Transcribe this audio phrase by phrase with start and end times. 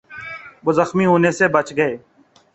[0.63, 1.93] وہ زخمی ہونے سے بچ گئے